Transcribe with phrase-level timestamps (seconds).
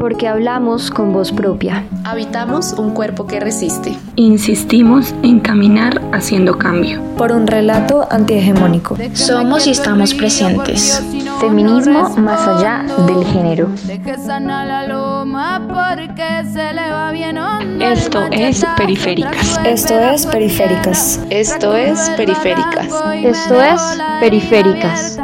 [0.00, 1.84] Porque hablamos con voz propia.
[2.04, 3.98] Habitamos un cuerpo que resiste.
[4.16, 7.02] Insistimos en caminar haciendo cambio.
[7.18, 8.96] Por un relato antihegemónico.
[9.12, 11.04] Somos y estamos presentes.
[11.38, 13.68] Feminismo más allá del género.
[17.78, 19.60] Esto es Periféricas.
[19.66, 21.20] Esto es Periféricas.
[21.28, 22.88] Esto es Periféricas.
[23.22, 25.20] Esto es Periféricas.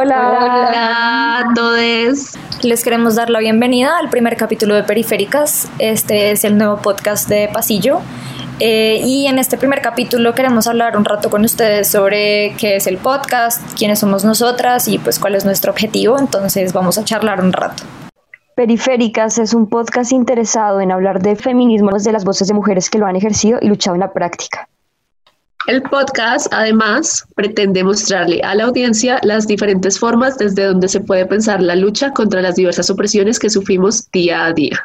[0.00, 0.28] Hola.
[0.30, 2.36] Hola a todos.
[2.62, 5.68] Les queremos dar la bienvenida al primer capítulo de Periféricas.
[5.80, 7.98] Este es el nuevo podcast de Pasillo.
[8.60, 12.86] Eh, y en este primer capítulo queremos hablar un rato con ustedes sobre qué es
[12.86, 16.16] el podcast, quiénes somos nosotras y pues cuál es nuestro objetivo.
[16.16, 17.82] Entonces vamos a charlar un rato.
[18.54, 22.98] Periféricas es un podcast interesado en hablar de feminismo desde las voces de mujeres que
[22.98, 24.68] lo han ejercido y luchado en la práctica.
[25.68, 31.26] El podcast, además, pretende mostrarle a la audiencia las diferentes formas desde donde se puede
[31.26, 34.82] pensar la lucha contra las diversas opresiones que sufrimos día a día.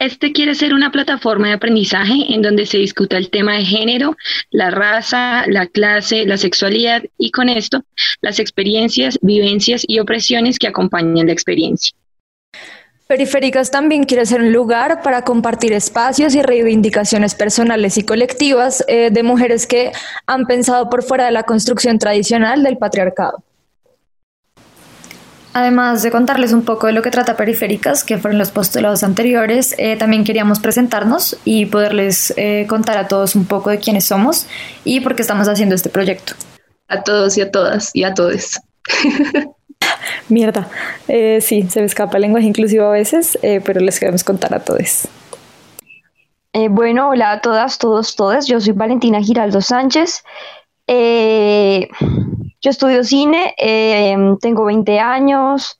[0.00, 4.16] Este quiere ser una plataforma de aprendizaje en donde se discuta el tema de género,
[4.50, 7.84] la raza, la clase, la sexualidad y con esto
[8.22, 11.96] las experiencias, vivencias y opresiones que acompañan la experiencia.
[13.06, 19.10] Periféricas también quiere ser un lugar para compartir espacios y reivindicaciones personales y colectivas eh,
[19.10, 19.92] de mujeres que
[20.26, 23.44] han pensado por fuera de la construcción tradicional del patriarcado.
[25.52, 29.74] Además de contarles un poco de lo que trata Periféricas, que fueron los postulados anteriores,
[29.78, 34.46] eh, también queríamos presentarnos y poderles eh, contar a todos un poco de quiénes somos
[34.82, 36.32] y por qué estamos haciendo este proyecto.
[36.88, 38.60] A todos y a todas y a todes.
[40.28, 40.68] Mierda.
[41.08, 44.54] Eh, sí, se me escapa el lenguaje inclusivo a veces, eh, pero les queremos contar
[44.54, 45.08] a todos.
[46.52, 48.46] Eh, bueno, hola a todas, todos, todas.
[48.46, 50.22] Yo soy Valentina Giraldo Sánchez.
[50.86, 53.54] Yo estudio cine,
[54.40, 55.78] tengo 20 años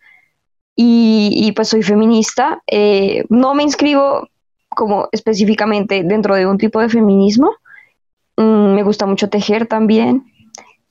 [0.75, 2.63] y, pues soy feminista.
[3.29, 4.29] No me inscribo
[4.75, 7.51] como específicamente dentro de un tipo de feminismo.
[8.37, 10.25] Mm, me gusta mucho tejer también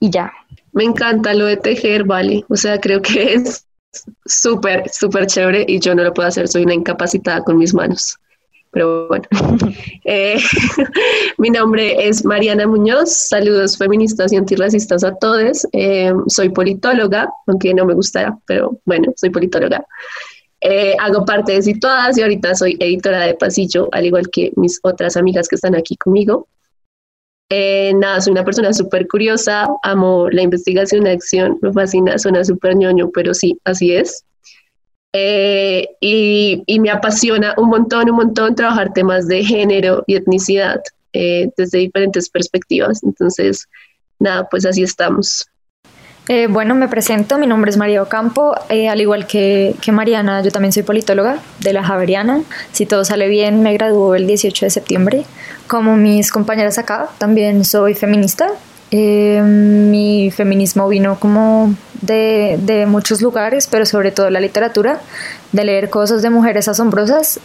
[0.00, 0.32] y ya.
[0.74, 2.44] Me encanta lo de tejer, vale.
[2.48, 3.66] O sea, creo que es
[4.26, 6.48] súper, súper chévere y yo no lo puedo hacer.
[6.48, 8.18] Soy una incapacitada con mis manos.
[8.72, 9.24] Pero bueno,
[10.04, 10.36] eh,
[11.38, 13.12] mi nombre es Mariana Muñoz.
[13.12, 15.64] Saludos feministas y antirracistas a todos.
[15.72, 19.86] Eh, soy politóloga, aunque no me gustará, pero bueno, soy politóloga.
[20.60, 24.80] Eh, hago parte de Situadas y ahorita soy editora de Pasillo, al igual que mis
[24.82, 26.48] otras amigas que están aquí conmigo.
[27.56, 32.44] Eh, nada, soy una persona súper curiosa, amo la investigación, la acción, me fascina, suena
[32.44, 34.24] súper ñoño, pero sí, así es.
[35.12, 40.80] Eh, y, y, me apasiona un montón, un montón trabajar temas de género y etnicidad
[41.12, 43.04] eh, desde diferentes perspectivas.
[43.04, 43.68] Entonces,
[44.18, 45.46] nada, pues así estamos.
[46.26, 50.42] Eh, bueno, me presento, mi nombre es María Ocampo, eh, al igual que, que, Mariana,
[50.42, 52.42] yo también soy politóloga de la Javeriana.
[52.72, 55.24] Si todo sale bien, me graduó el 18 de septiembre.
[55.66, 58.48] Como mis compañeras acá, también soy feminista.
[58.90, 65.00] Eh, mi feminismo vino como de, de, muchos lugares, pero sobre todo la literatura,
[65.52, 67.40] de leer cosas de mujeres asombrosas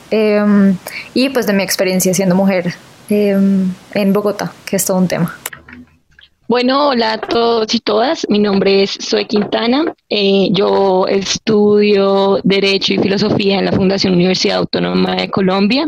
[1.14, 2.76] y pues de mi experiencia siendo mujer
[3.10, 3.74] en
[4.14, 5.36] Bogotá, que es todo un tema.
[6.50, 8.26] Bueno, hola a todos y todas.
[8.28, 9.94] Mi nombre es Zoe Quintana.
[10.10, 15.88] Eh, yo estudio Derecho y Filosofía en la Fundación Universidad Autónoma de Colombia.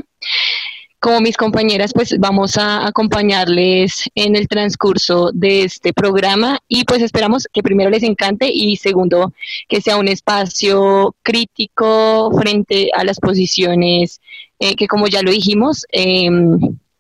[1.00, 7.02] Como mis compañeras, pues vamos a acompañarles en el transcurso de este programa y pues
[7.02, 9.34] esperamos que primero les encante y segundo
[9.68, 14.22] que sea un espacio crítico frente a las posiciones
[14.60, 16.30] eh, que como ya lo dijimos, eh,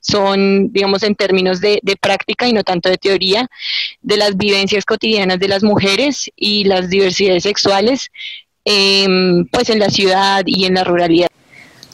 [0.02, 3.48] son, digamos, en términos de, de, práctica y no tanto de teoría,
[4.02, 8.12] de las vivencias cotidianas de las mujeres y las diversidades sexuales,
[8.66, 9.08] eh,
[9.52, 11.30] pues en la ciudad y en la ruralidad.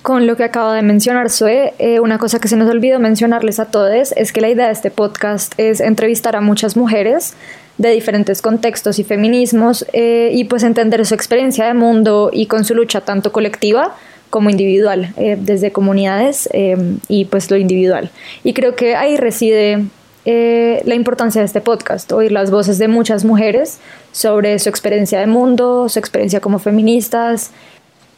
[0.01, 3.59] Con lo que acaba de mencionar Zoe, eh, una cosa que se nos olvidó mencionarles
[3.59, 7.35] a todos es que la idea de este podcast es entrevistar a muchas mujeres
[7.77, 12.63] de diferentes contextos y feminismos eh, y pues entender su experiencia de mundo y con
[12.63, 13.95] su lucha tanto colectiva
[14.29, 16.75] como individual, eh, desde comunidades eh,
[17.07, 18.09] y pues lo individual.
[18.43, 19.85] Y creo que ahí reside
[20.29, 23.79] eh, la importancia de este podcast, oír las voces de muchas mujeres
[24.11, 27.51] sobre su experiencia de mundo, su experiencia como feministas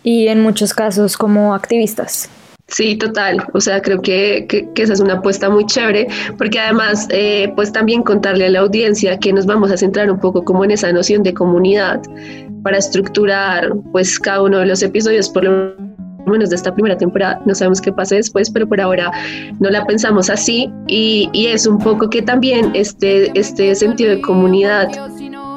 [0.01, 2.27] y en muchos casos como activistas.
[2.69, 3.45] Sí, total.
[3.53, 6.07] O sea, creo que, que, que, esa es una apuesta muy chévere,
[6.37, 10.19] porque además, eh, pues también contarle a la audiencia que nos vamos a centrar un
[10.19, 12.01] poco como en esa noción de comunidad
[12.63, 15.88] para estructurar, pues, cada uno de los episodios, por lo
[16.25, 17.41] menos de esta primera temporada.
[17.45, 19.11] No sabemos qué pase después, pero por ahora
[19.59, 20.71] no la pensamos así.
[20.87, 24.89] Y, y es un poco que también este, este sentido de comunidad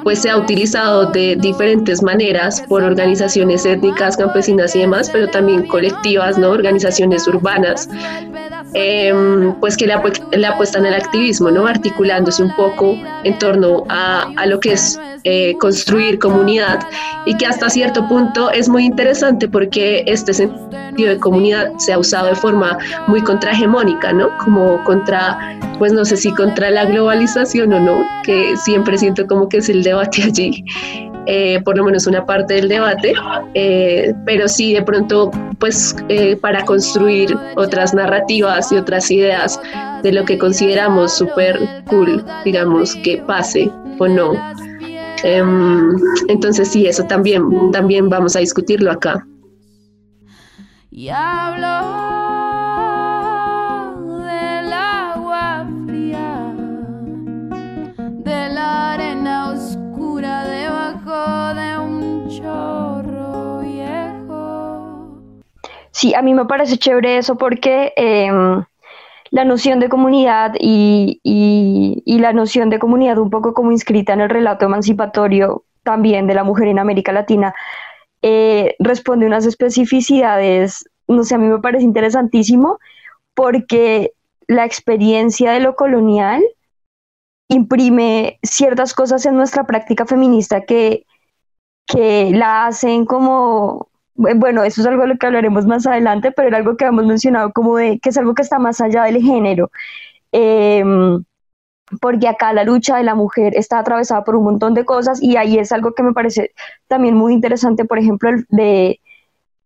[0.02, 5.66] pues se ha utilizado de diferentes maneras por organizaciones étnicas, campesinas y demás, pero también
[5.66, 6.50] colectivas, ¿no?
[6.50, 7.88] Organizaciones urbanas,
[8.74, 9.94] em, pues que le,
[10.46, 11.66] apuestan al activismo, ¿no?
[11.66, 16.80] Articulándose un poco en torno a, a lo que es eh, construir comunidad
[17.26, 21.98] y que hasta cierto punto es muy interesante porque este sentido de comunidad se ha
[21.98, 22.76] usado de forma
[23.06, 24.36] muy contrahegemónica, ¿no?
[24.38, 25.38] Como contra,
[25.78, 29.68] pues no sé si contra la globalización o no, que siempre siento como que es
[29.68, 30.64] el debate allí.
[31.26, 33.14] Eh, por lo menos una parte del debate,
[33.54, 35.30] eh, pero sí de pronto
[35.60, 35.94] pues
[36.40, 39.60] para construir otras narrativas y otras ideas
[40.02, 44.32] de lo que consideramos súper cool, digamos, que pase o no.
[45.24, 45.96] Em,
[46.28, 49.26] entonces sí, eso también, también vamos a discutirlo acá.
[50.90, 52.01] Y hablo
[66.02, 68.64] Sí, a mí me parece chévere eso porque em,
[69.30, 71.20] la noción de comunidad y,
[72.04, 76.42] la noción de comunidad un poco como inscrita en el relato emancipatorio también de la
[76.42, 77.54] mujer en América Latina,
[78.20, 82.80] eh, responde unas especificidades, no sé, a mí me parece interesantísimo
[83.34, 84.12] porque
[84.48, 86.42] la experiencia de lo colonial
[87.46, 91.06] imprime ciertas cosas en nuestra práctica feminista que,
[91.86, 96.48] que la hacen como bueno, eso es algo de lo que hablaremos más adelante, pero
[96.48, 99.22] era algo que hemos mencionado como de que es algo que está más allá del
[99.22, 99.70] género.
[100.32, 101.24] Em,
[102.00, 105.36] porque acá la lucha de la mujer está atravesada por un montón de cosas y
[105.36, 106.52] ahí es algo que me parece
[106.88, 109.00] también muy interesante, por ejemplo, de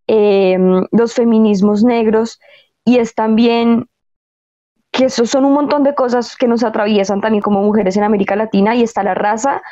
[0.07, 2.41] em, los feminismos negros
[2.85, 3.89] y es también
[4.93, 8.35] que eso son un montón de cosas que nos atraviesan también como mujeres en América
[8.37, 9.63] Latina y está la raza,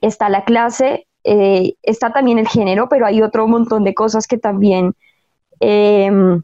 [0.00, 4.38] está la clase, eh, está también el género, pero hay otro montón de cosas que
[4.38, 4.94] también
[5.60, 6.42] em,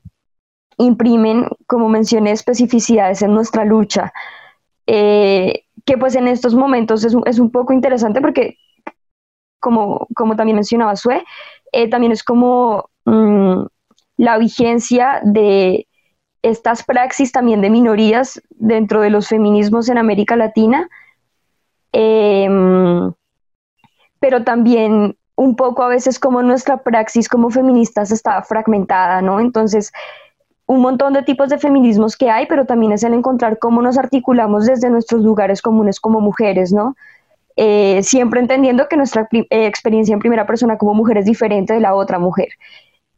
[0.79, 4.12] imprimen, como mencioné, especificidades en nuestra lucha,
[4.87, 8.56] eh, que pues en estos momentos es, es un poco interesante porque,
[9.61, 11.25] como, como también mencionaba Sue,
[11.73, 13.65] eh, también es como mm,
[14.17, 15.87] la vigencia de
[16.43, 20.88] estas praxis también de minorías dentro de los feminismos en América Latina.
[21.93, 23.12] Em,
[24.25, 29.38] pero también un poco a veces como nuestra praxis como feministas está fragmentada, ¿no?
[29.38, 29.93] Entonces,
[30.65, 33.99] un montón de tipos de feminismos que hay, pero también es el encontrar cómo nos
[33.99, 36.97] articulamos desde nuestros lugares comunes como mujeres, ¿no?
[37.56, 41.81] Eh, siempre entendiendo que nuestra eh, experiencia en primera persona como mujer es diferente de
[41.81, 42.49] la otra mujer.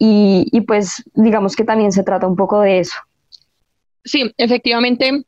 [0.01, 2.97] Y, pues digamos que también se trata un poco de eso.
[4.05, 5.23] Sí, efectivamente,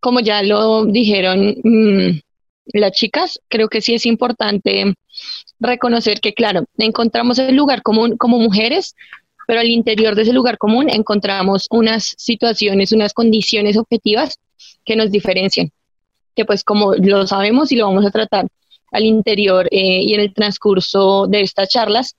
[0.00, 2.20] como ya lo dijeron mm,
[2.72, 4.94] las chicas, creo que sí es importante
[5.60, 8.94] reconocer que, claro, encontramos el lugar común como mujeres,
[9.46, 14.38] pero al interior de ese lugar común encontramos unas situaciones, unas condiciones objetivas
[14.84, 15.70] que nos diferencian,
[16.36, 18.46] que pues como lo sabemos y lo vamos a tratar
[18.92, 22.16] al interior eh, y en el transcurso de estas charlas,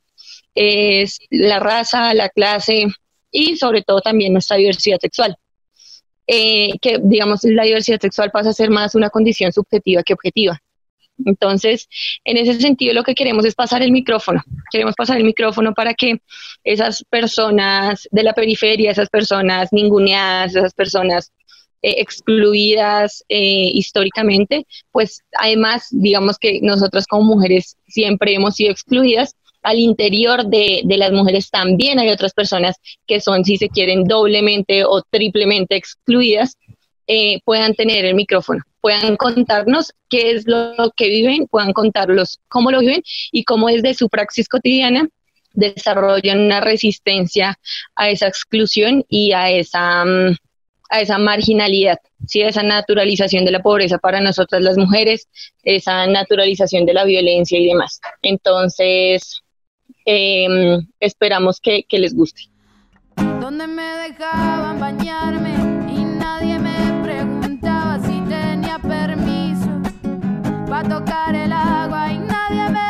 [0.56, 2.88] es la raza, la clase
[3.32, 5.36] y sobre todo también nuestra diversidad sexual.
[6.28, 10.60] Eh, que digamos la diversidad sexual pasa a ser más una condición subjetiva que objetiva.
[11.26, 11.88] Entonces,
[12.24, 14.44] en ese sentido, lo que queremos es pasar el micrófono.
[14.72, 16.22] Queremos pasar el micrófono para que
[16.64, 21.32] esas personas de la periferia, esas personas ninguneadas, esas personas
[21.82, 29.36] eh, excluidas eh, históricamente, pues además, digamos que nosotras como mujeres siempre hemos sido excluidas,
[29.62, 34.84] al interior de, las mujeres también hay otras personas que son, si se quieren, doblemente
[34.86, 36.58] o triplemente excluidas,
[37.08, 42.72] eh, puedan tener el micrófono, puedan contarnos qué es lo que viven, puedan contarlos cómo
[42.72, 45.08] lo viven y cómo desde su praxis cotidiana
[45.54, 47.60] desarrollan una resistencia
[47.96, 50.36] a esa exclusión y a esa, mm,
[50.92, 52.42] a esa marginalidad, ¿sí?
[52.42, 55.28] esa naturalización de la pobreza para nosotras las mujeres,
[55.64, 58.00] esa naturalización de la violencia y demás.
[58.22, 59.44] Entonces,
[60.12, 62.42] Em, esperamos que, les guste.
[63.40, 65.89] Donde me dejaban bañarme
[70.82, 72.90] para tocar el agua y nadie me.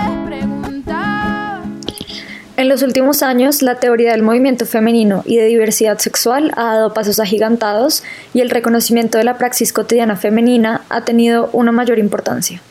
[2.57, 6.93] En los últimos años, la teoría del movimiento femenino y de diversidad sexual ha dado
[6.93, 8.03] pasos agigantados
[8.33, 12.61] y el reconocimiento de la praxis cotidiana femenina ha tenido una mayor importancia.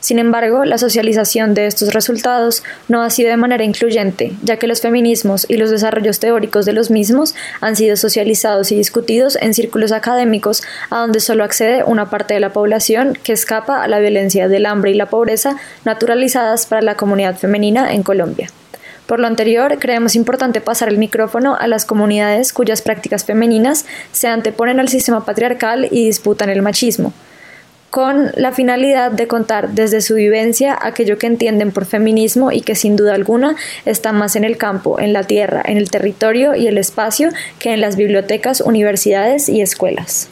[0.00, 4.68] Sin embargo, la socialización de estos resultados no ha sido de manera incluyente, ya que
[4.68, 9.54] los feminismos y los desarrollos teóricos de los mismos han sido socializados y discutidos en
[9.54, 13.98] círculos académicos a donde solo accede una parte de la población que escapa a la
[13.98, 18.48] violencia del hambre y la pobreza naturalizadas para la comunidad femenina en Colombia.
[19.06, 24.28] Por lo anterior, creemos importante pasar el micrófono a las comunidades cuyas prácticas femeninas se
[24.28, 27.12] anteponen al sistema patriarcal y disputan el machismo,
[27.90, 32.74] con la finalidad de contar desde su vivencia aquello que entienden por feminismo y que
[32.74, 36.66] sin duda alguna está más en el campo, en la tierra, en el territorio y
[36.66, 40.28] el espacio que en las bibliotecas, universidades y escuelas.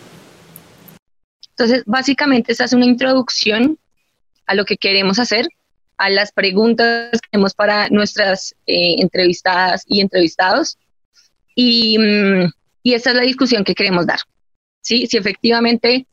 [1.50, 3.78] Entonces, básicamente esta es una introducción
[4.46, 5.46] a lo que queremos hacer
[5.98, 10.78] a las preguntas que tenemos para nuestras eh, entrevistadas y entrevistados.
[11.54, 12.50] Y, mm,
[12.82, 14.20] y esa es la discusión que queremos dar.
[14.82, 15.06] ¿sí?
[15.06, 16.06] Si efectivamente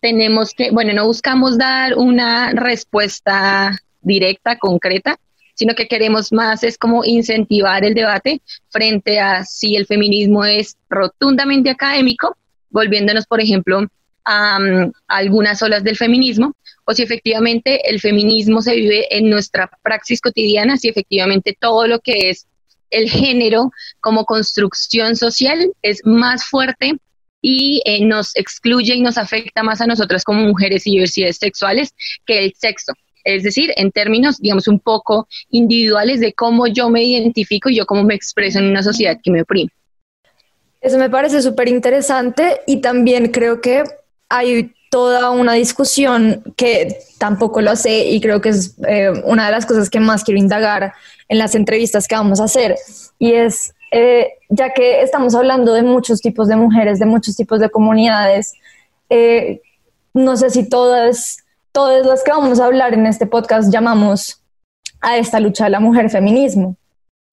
[0.00, 5.18] tenemos que, bueno, no buscamos dar una respuesta directa, concreta,
[5.54, 8.40] sino que queremos más es como incentivar el debate
[8.70, 12.36] frente a si el feminismo es rotundamente académico,
[12.70, 13.86] volviéndonos, por ejemplo,
[14.24, 16.54] a, mm, algunas olas del feminismo,
[16.86, 22.00] o si efectivamente el feminismo se vive en nuestra praxis cotidiana, si efectivamente todo lo
[22.00, 22.46] que es
[22.90, 26.98] el género como construcción social es más fuerte
[27.42, 31.94] y eh, nos excluye y nos afecta más a nosotras como mujeres y diversidades sexuales
[32.26, 32.92] que el sexo.
[33.24, 37.86] Es decir, en términos, digamos, un poco individuales de cómo yo me identifico y yo
[37.86, 39.70] cómo me expreso en una sociedad que me oprime.
[40.80, 43.84] Eso me parece súper interesante y también creo que
[44.28, 49.52] hay toda una discusión que tampoco lo sé y creo que es eh, una de
[49.52, 50.94] las cosas que más quiero indagar
[51.28, 52.76] en las entrevistas que vamos a hacer
[53.18, 57.60] y es eh, ya que estamos hablando de muchos tipos de mujeres, de muchos tipos
[57.60, 58.54] de comunidades,
[59.08, 59.60] eh,
[60.14, 61.38] no sé si todas,
[61.72, 64.42] todas las que vamos a hablar en este podcast llamamos
[65.00, 66.76] a esta lucha de la mujer feminismo.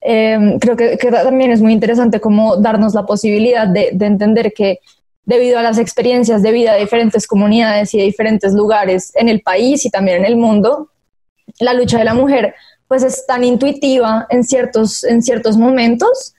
[0.02, 4.80] creo que, también es muy interesante como darnos la posibilidad de entender que
[5.28, 9.42] debido a las experiencias de vida de diferentes comunidades y de diferentes lugares en el
[9.42, 10.90] país y también en el mundo,
[11.60, 12.56] la lucha de la mujer
[12.88, 16.34] pues es tan intuitiva en ciertos, en ciertos momentos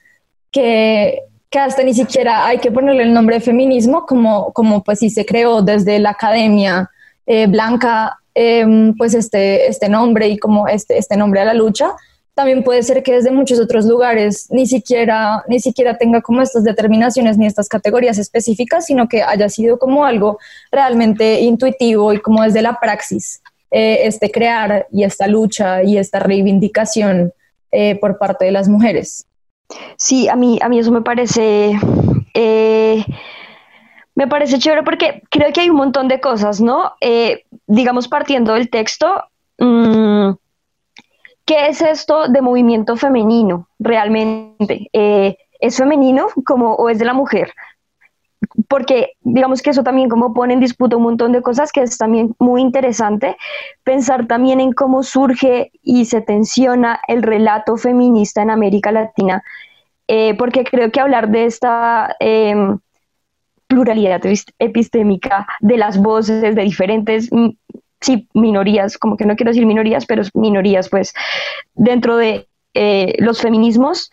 [0.51, 4.99] que, que hasta ni siquiera hay que ponerle el nombre de feminismo como, como pues
[4.99, 6.89] si se creó desde la academia
[7.25, 11.91] eh, blanca em, pues este, este nombre y como este, este nombre a la lucha,
[12.39, 16.63] también puede ser que desde muchos otros lugares ni siquiera, ni siquiera tenga como estas
[16.63, 20.39] determinaciones ni estas categorías específicas, sino que haya sido como algo
[20.71, 23.41] realmente intuitivo y como desde la praxis,
[23.71, 27.33] eh, este crear y esta lucha y esta reivindicación
[27.71, 29.25] eh, por parte de las mujeres.
[29.97, 31.77] Sí, a mí, a mí eso me parece,
[32.33, 33.05] eh,
[34.15, 36.93] me parece chévere porque creo que hay un montón de cosas, ¿no?
[37.67, 39.23] digamos, partiendo del texto,
[39.59, 40.31] mmm,
[41.49, 44.87] ¿Qué es esto de movimiento femenino realmente?
[44.93, 47.51] Eh, ¿Es femenino como o es de la mujer?
[48.67, 51.97] Porque digamos que eso también como pone en disputa un montón de cosas que es
[51.97, 53.37] también muy interesante
[53.83, 59.43] pensar también en cómo surge y se tensiona el relato feminista en América Latina,
[60.07, 62.79] eh, porque creo que hablar de esta em,
[63.67, 64.21] pluralidad
[64.57, 67.29] epistémica de las voces de diferentes
[68.01, 71.13] sí, minorías, como que no quiero decir minorías, pero minorías, pues,
[71.75, 74.11] dentro de eh, los feminismos,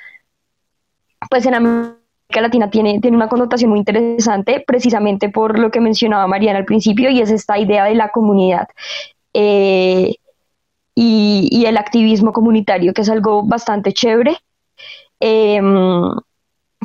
[1.31, 1.97] pues en América
[2.29, 7.11] Latina tiene, tiene una connotación muy interesante, precisamente por lo que mencionaba Mariana al principio,
[7.11, 8.69] y es esta idea de la comunidad.
[9.33, 10.15] Eh,
[10.95, 14.39] y, el activismo comunitario, que es algo bastante chévere.
[15.21, 16.11] Em,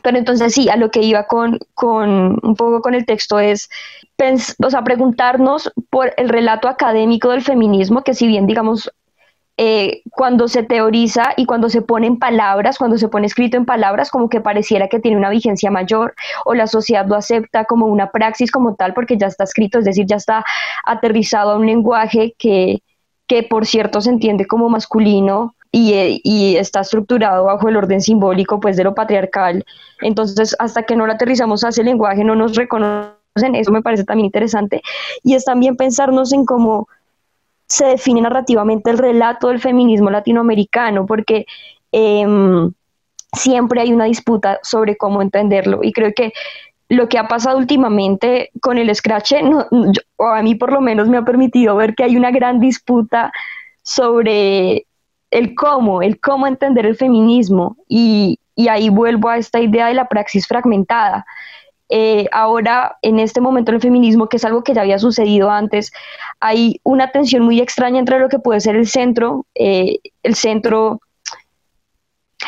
[0.04, 3.70] pero entonces sí, a lo que iba con, con un poco con el texto es
[4.64, 8.92] o sea, preguntarnos por el relato académico del feminismo, que si bien, digamos,
[9.64, 13.66] eh, cuando se teoriza y cuando se pone en palabras, cuando se pone escrito en
[13.68, 16.16] palabras, como que pareciera que tiene una vigencia mayor
[16.46, 19.86] o la sociedad lo acepta como una praxis como tal porque ya está escrito, es
[19.86, 20.44] decir, ya está
[20.84, 22.82] aterrizado a un lenguaje que,
[23.28, 28.02] que por cierto se entiende como masculino y, eh, y, está estructurado bajo el orden
[28.02, 29.64] simbólico pues de lo patriarcal.
[30.02, 34.06] Entonces, hasta que no lo aterrizamos a ese lenguaje, no nos reconoce eso me parece
[34.06, 34.82] también interesante,
[35.24, 36.90] y es también pensarnos en cómo
[37.72, 41.46] se define narrativamente el relato del feminismo latinoamericano, porque
[41.94, 42.70] em,
[43.32, 46.34] siempre hay una disputa sobre cómo entenderlo, y creo que
[46.90, 49.36] lo que ha pasado últimamente con el scratch,
[50.18, 53.32] o a mí por lo menos me ha permitido ver que hay una gran disputa
[53.84, 54.86] sobre
[55.32, 59.94] el cómo, el cómo entender el feminismo, y, y ahí vuelvo a esta idea de
[59.94, 61.26] la praxis fragmentada
[61.94, 65.92] eh, ahora, en este momento del feminismo, que es algo que ya había sucedido antes,
[66.40, 71.02] hay una tensión muy extraña entre lo que puede ser el centro, eh, el centro,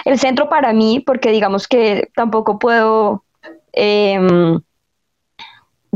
[0.06, 3.26] el centro para mí, porque digamos que tampoco puedo,
[3.74, 4.62] em,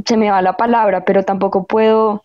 [0.06, 2.24] se me va la palabra, pero tampoco puedo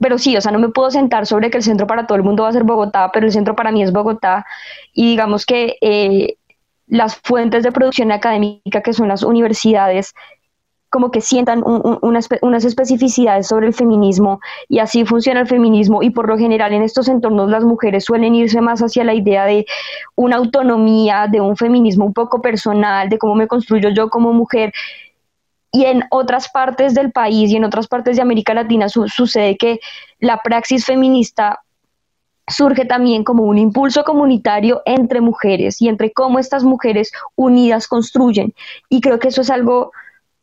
[0.00, 2.24] pero sí, o sea, no me puedo sentar sobre que el centro para todo el
[2.24, 4.44] mundo va a ser Bogotá, pero el centro para mí es Bogotá.
[4.92, 6.36] Y digamos que eh,
[6.86, 10.14] las fuentes de producción académica, que son las universidades,
[10.94, 16.10] como que sientan unas, unas, especificidades sobre el feminismo y así funciona el feminismo y
[16.10, 19.66] por lo general en estos entornos las mujeres suelen irse más hacia la idea de
[20.14, 24.72] una autonomía, de un feminismo un poco personal, de cómo me construyo yo como mujer.
[25.72, 29.80] Y en otras partes del país y en otras partes de América Latina sucede que
[30.20, 31.58] la praxis feminista
[32.46, 38.54] surge también como un impulso comunitario entre mujeres y entre cómo estas mujeres unidas construyen.
[38.88, 39.90] Y creo que eso es algo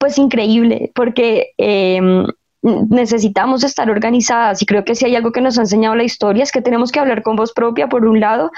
[0.02, 2.26] pues increíble, porque em,
[2.64, 6.42] necesitamos estar organizadas y creo que si hay algo que nos ha enseñado la historia
[6.42, 8.50] es que tenemos que hablar con voz propia por un lado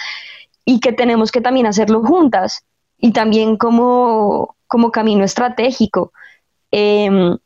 [0.64, 2.64] y que tenemos que también hacerlo juntas
[2.98, 6.14] y también como, como camino estratégico.
[6.72, 7.38] Em,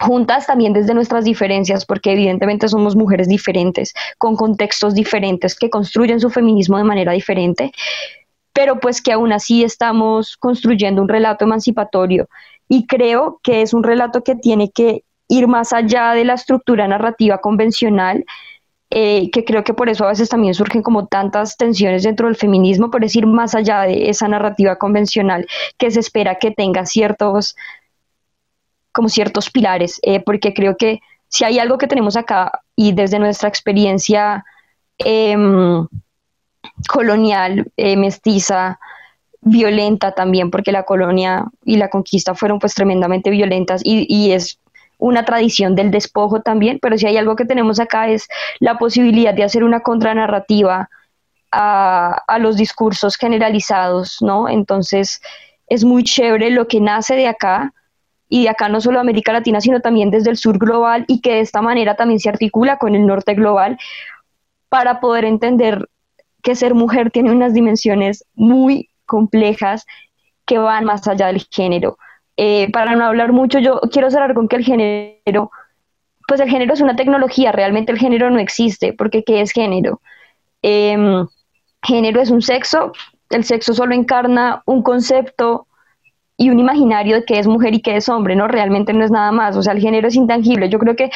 [0.00, 6.18] juntas también desde nuestras diferencias, porque evidentemente somos mujeres diferentes, con contextos diferentes, que construyen
[6.18, 7.70] su feminismo de manera diferente,
[8.52, 12.28] pero pues que aún así estamos construyendo un relato emancipatorio
[12.68, 16.88] y creo que es un relato que tiene que ir más allá de la estructura
[16.88, 18.24] narrativa convencional,
[18.90, 22.36] eh, que creo que por eso a veces también surgen como tantas tensiones dentro del
[22.36, 25.46] feminismo, por decir más allá de esa narrativa convencional
[25.76, 27.54] que se espera que tenga ciertos,
[28.92, 33.18] como ciertos pilares, eh, porque creo que si hay algo que tenemos acá y desde
[33.18, 34.44] nuestra experiencia
[34.96, 35.86] em,
[36.88, 38.80] colonial, eh, mestiza,
[39.40, 44.58] violenta también, porque la colonia y la conquista fueron pues tremendamente violentas y, es
[45.00, 48.28] una tradición del despojo también, pero si hay algo que tenemos acá es
[48.58, 50.90] la posibilidad de hacer una contranarrativa
[51.52, 54.48] a, a los discursos generalizados, ¿no?
[54.48, 55.20] Entonces
[55.68, 57.72] es muy chévere lo que nace de acá
[58.28, 61.34] y de acá no solo América Latina, sino también desde el sur global y que
[61.34, 63.78] de esta manera también se articula con el norte global
[64.68, 65.88] para poder entender
[66.42, 69.84] que ser mujer tiene unas dimensiones muy complejas
[70.46, 71.98] que van más allá del género.
[72.36, 75.50] Eh, para no hablar mucho, yo quiero cerrar con que el género,
[76.28, 80.00] pues el género es una tecnología, realmente el género no existe, porque ¿qué es género?
[80.62, 81.26] Em,
[81.82, 82.92] género es un sexo,
[83.30, 85.66] el sexo solo encarna un concepto
[86.36, 88.46] y un imaginario de qué es mujer y qué es hombre, ¿no?
[88.46, 90.68] Realmente no es nada más, o sea, el género es intangible.
[90.68, 91.10] Yo creo que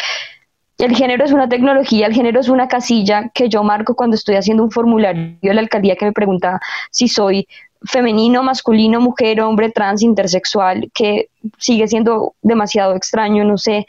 [0.78, 4.34] el género es una tecnología, el género es una casilla que yo marco cuando estoy
[4.34, 7.46] haciendo un formulario de la alcaldía que me pregunta si soy
[7.84, 13.86] femenino, masculino, mujer, hombre, trans, intersexual, que sigue siendo demasiado extraño, no sé.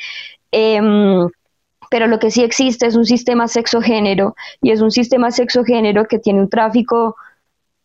[0.51, 1.27] Em,
[1.89, 6.19] pero lo que sí existe es un sistema sexogénero y es un sistema sexogénero que
[6.19, 7.15] tiene un tráfico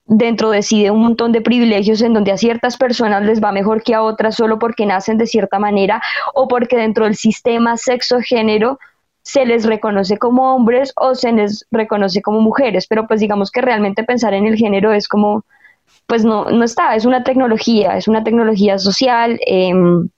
[0.06, 3.52] dentro de sí de un montón de privilegios en donde a ciertas personas les va
[3.52, 6.00] mejor que a otras solo porque nacen de cierta manera
[6.32, 8.78] o porque dentro del sistema sexogénero
[9.20, 13.60] se les reconoce como hombres o se les reconoce como mujeres, pero pues digamos que
[13.60, 15.44] realmente pensar en el género es como
[16.08, 20.08] pues no, no está, es una tecnología, es una tecnología social em,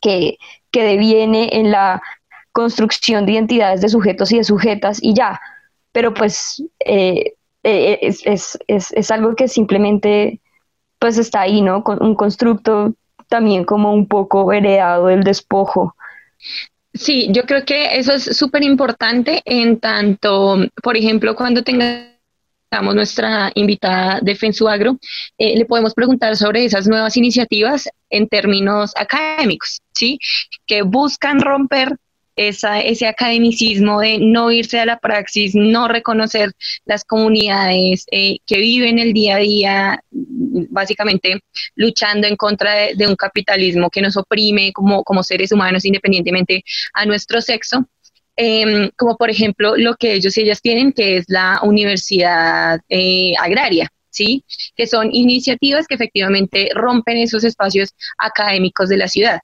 [0.00, 0.36] que,
[0.72, 2.02] que deviene en la
[2.50, 5.40] construcción de identidades de sujetos y de sujetas y ya,
[5.92, 10.40] pero pues eh, eh, es, es, es, es, algo que simplemente
[10.98, 11.84] pues está ahí, ¿no?
[11.84, 12.94] Con un constructo
[13.28, 15.94] también como un poco heredado del despojo.
[16.94, 21.62] Sí, yo creo que eso es súper importante en tanto, por ejemplo, cuando
[22.82, 24.98] nuestra invitada de Fensuagro,
[25.38, 30.18] eh, le podemos preguntar sobre esas nuevas iniciativas en términos académicos, ¿sí?
[30.66, 31.96] Que buscan romper
[32.36, 36.52] esa, ese academicismo de no irse a la praxis, no reconocer
[36.84, 41.40] las comunidades eh, que viven el día a día, básicamente
[41.74, 46.62] luchando en contra de, un capitalismo que nos oprime como, como seres humanos independientemente
[46.92, 47.86] a nuestro sexo.
[48.36, 53.32] Em, como por ejemplo lo que ellos y ellas tienen, que es la universidad eh,
[53.40, 54.44] agraria, ¿sí?
[54.76, 59.40] Que son iniciativas que efectivamente rompen esos espacios académicos de la ciudad.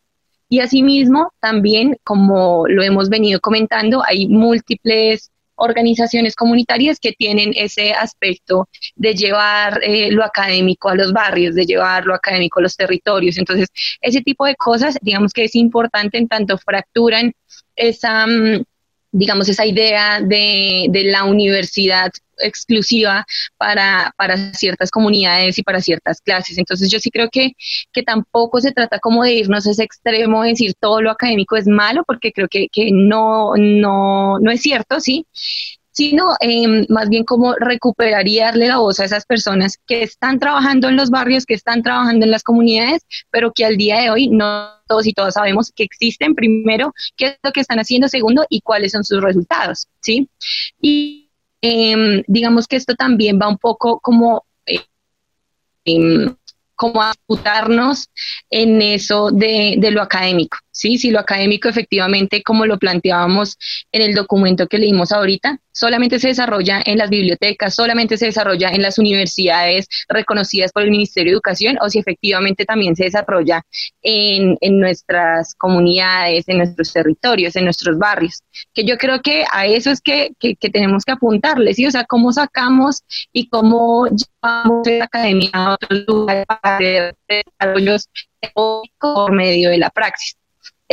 [0.51, 7.93] Y asimismo, también, como lo hemos venido comentando, hay múltiples organizaciones comunitarias que tienen ese
[7.93, 12.77] aspecto de llevar eh, lo académico a los barrios, de llevar lo académico a los
[12.77, 13.39] territorios.
[13.39, 13.69] Entonces,
[14.03, 17.33] ese tipo de cosas, digamos que es importante en tanto fracturan
[17.75, 18.27] esa...
[18.27, 18.65] Mm,
[19.12, 23.25] digamos, esa idea de, la universidad exclusiva
[23.59, 26.59] para, para ciertas comunidades y para ciertas clases.
[26.59, 27.53] Entonces yo sí creo que,
[27.92, 31.57] que tampoco se trata como de irnos a ese extremo, de decir todo lo académico
[31.57, 35.27] es malo, porque creo que, que no, no, no es cierto, ¿sí?
[35.93, 40.39] Sino em, más bien como recuperar y darle la voz a esas personas que están
[40.39, 44.11] trabajando en los barrios, que están trabajando en las comunidades, pero que al día de
[44.11, 48.09] hoy no todos y todas sabemos que existen, primero, qué es lo que están haciendo,
[48.09, 50.29] segundo, y cuáles son sus resultados, ¿sí?
[50.81, 54.45] Y em, digamos que esto también va un poco como...
[55.85, 56.35] Em,
[56.75, 57.13] como a
[58.51, 60.99] en eso de, de, lo académico, ¿sí?
[60.99, 63.57] Si lo académico efectivamente, como lo planteábamos
[63.93, 68.71] en el documento que leímos ahorita, solamente se desarrolla en las bibliotecas, solamente se desarrolla
[68.71, 73.63] en las universidades reconocidas por el Ministerio de Educación o si efectivamente también se desarrolla
[74.03, 78.43] en, en nuestras comunidades, en nuestros territorios, en nuestros barrios.
[78.75, 81.87] Que yo creo que a eso es que, que, tenemos que apuntarles, ¿sí?
[81.87, 88.09] O sea, cómo sacamos y cómo llevamos la academia a otros lugares para hacer desarrollos
[88.99, 90.37] por medio de la praxis.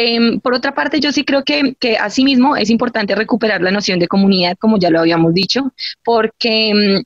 [0.01, 3.99] Em, por otra parte, yo sí creo que, que asimismo es importante recuperar la noción
[3.99, 5.73] de comunidad, como ya lo habíamos dicho,
[6.05, 7.03] porque em,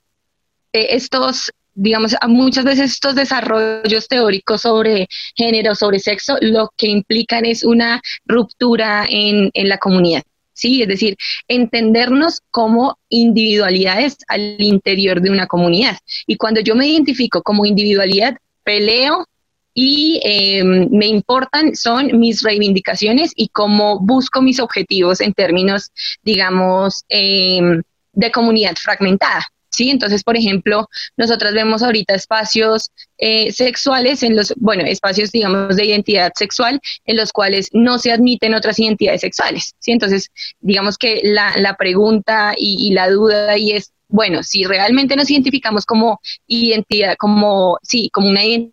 [0.73, 7.45] eh, estos digamos, muchas veces estos desarrollos teóricos sobre género, sobre sexo, lo que implican
[7.45, 10.21] es una ruptura en, en la comunidad.
[10.53, 15.97] Sí, es decir, entendernos como individualidades al interior de una comunidad.
[16.27, 19.25] Y cuando yo me identifico como individualidad, peleo
[19.73, 25.91] y em, me importan son mis reivindicaciones y cómo busco mis objetivos en términos,
[26.23, 27.81] digamos, em,
[28.13, 29.47] de comunidad fragmentada.
[29.73, 29.89] ¿sí?
[29.89, 35.85] Entonces, por ejemplo, nosotras vemos ahorita espacios eh, sexuales en los, bueno, espacios, digamos, de
[35.85, 39.91] identidad sexual en los cuales no se admiten otras identidades sexuales, ¿sí?
[39.91, 45.15] Entonces, digamos que la, la pregunta y, y, la duda ahí es, bueno, si realmente
[45.15, 48.72] nos identificamos como identidad, como, sí, como una identidad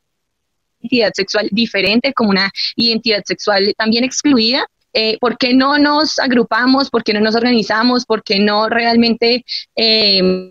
[0.80, 4.66] identidad sexual diferente, como una identidad sexual también excluida.
[4.92, 6.90] Eh, ¿Por qué no nos agrupamos?
[6.90, 8.04] ¿Por qué no nos organizamos?
[8.04, 9.44] ¿Por qué no realmente,
[9.76, 10.48] em,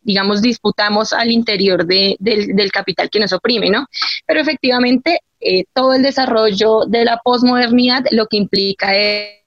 [0.00, 3.68] digamos, disputamos al interior de, del, capital que nos oprime?
[3.68, 3.86] ¿no?
[4.26, 9.40] Pero efectivamente, eh, todo el desarrollo de la posmodernidad lo que implica es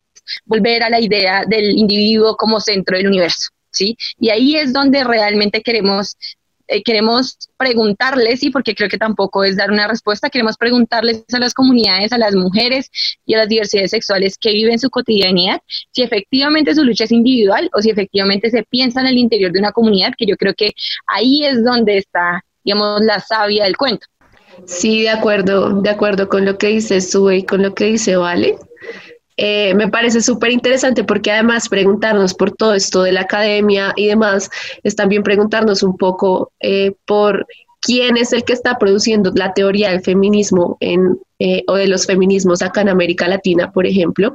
[0.46, 3.50] volver a la idea del individuo como centro del universo.
[3.72, 3.96] ¿Sí?
[4.20, 6.16] Y ahí es donde realmente queremos
[6.68, 11.40] eh, queremos preguntarles, y porque creo que tampoco es dar una respuesta, queremos preguntarles a
[11.40, 12.90] las comunidades, a las mujeres
[13.26, 17.70] y a las diversidades sexuales que viven su cotidianidad, si efectivamente su lucha es individual
[17.74, 20.74] o si efectivamente se piensa en el interior de una comunidad, que yo creo que
[21.08, 24.06] ahí es donde está, digamos, la savia del cuento.
[24.66, 28.16] Sí, de acuerdo, de acuerdo con lo que dice Sue y con lo que dice
[28.18, 28.58] Vale.
[29.40, 34.08] Eh, me parece súper interesante porque además preguntarnos por todo esto de la academia y
[34.08, 34.50] demás
[34.82, 37.46] es también preguntarnos un poco eh, por
[37.80, 42.08] quién es el que está produciendo la teoría del feminismo en, eh, o de los
[42.08, 44.34] feminismos acá en América Latina, por ejemplo,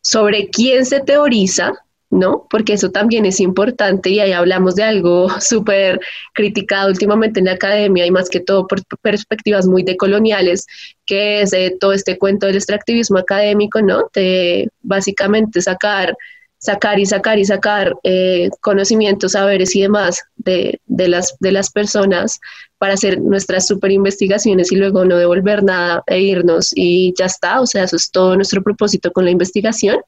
[0.00, 1.72] sobre quién se teoriza
[2.10, 2.46] ¿no?
[2.50, 6.00] Porque eso también es importante y ahí hablamos de algo súper
[6.34, 10.66] criticado últimamente en la academia y más que todo por perspectivas muy decoloniales,
[11.04, 14.08] que es todo este cuento del extractivismo académico, ¿no?
[14.14, 16.16] De básicamente sacar,
[16.58, 21.70] sacar y sacar y sacar eh, conocimientos, saberes y demás de, de, las, de las
[21.70, 22.40] personas
[22.78, 27.60] para hacer nuestras super investigaciones y luego no devolver nada e irnos y ya está,
[27.60, 29.98] o sea, eso es todo nuestro propósito con la investigación.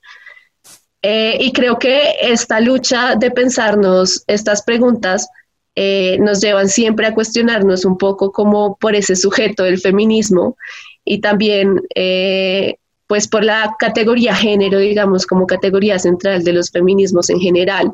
[1.02, 5.28] Eh, y creo que esta lucha de pensarnos estas preguntas
[5.76, 10.56] eh, nos llevan siempre a cuestionarnos un poco como por ese sujeto del feminismo
[11.04, 17.30] y también eh, pues por la categoría género, digamos, como categoría central de los feminismos
[17.30, 17.92] en general.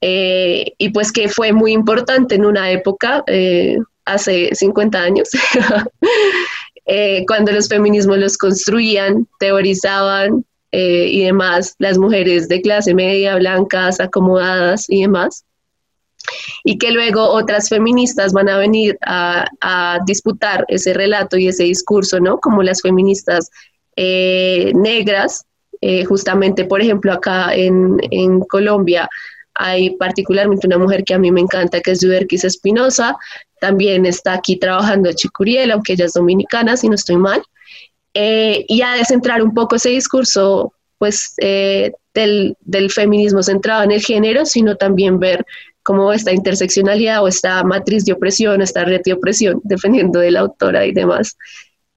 [0.00, 3.24] y pues que fue muy importante en una época,
[4.04, 5.28] hace 50 años,
[7.28, 14.00] cuando los feminismos los construían, teorizaban, eh, y demás, las mujeres de clase media, blancas,
[14.00, 15.44] acomodadas y demás,
[16.64, 22.20] y que luego otras feministas van a venir a, disputar ese relato y ese discurso,
[22.20, 22.38] ¿no?
[22.38, 23.50] Como las feministas
[23.96, 25.44] eh, negras,
[25.82, 29.08] eh, justamente, por ejemplo, acá en, Colombia
[29.54, 33.16] hay particularmente una mujer que a mí me encanta, que es Juderquis Espinosa,
[33.60, 37.42] también está aquí trabajando Chicuriel, aunque ella es dominicana, si no estoy mal,
[38.14, 42.56] eh, y a descentrar un poco ese discurso pues eh, del,
[42.90, 45.44] feminismo centrado en el género, sino también ver
[45.82, 50.40] cómo esta interseccionalidad o esta matriz de opresión, esta red de opresión, dependiendo de la
[50.40, 51.36] autora y demás,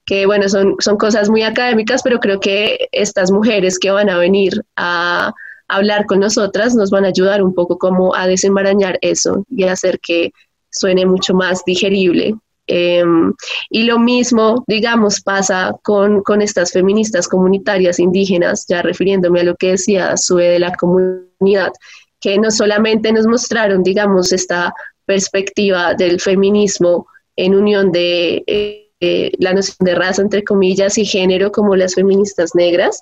[0.06, 4.18] que bueno, son, son cosas muy académicas, pero creo que estas mujeres que van a
[4.18, 5.34] venir a,
[5.68, 10.00] hablar con nosotras nos van a ayudar un poco como a desenmarañar eso y hacer
[10.00, 10.32] que
[10.70, 12.36] suene mucho más digerible.
[12.68, 13.34] Em,
[13.70, 19.56] y lo mismo, digamos, pasa con, con, estas feministas comunitarias indígenas, ya refiriéndome a lo
[19.56, 21.72] que decía Sue de la comunidad,
[22.20, 24.74] que no solamente nos mostraron, digamos, esta
[25.06, 31.52] perspectiva del feminismo en unión de eh, la noción de raza, entre comillas, y género,
[31.52, 33.02] como las feministas negras,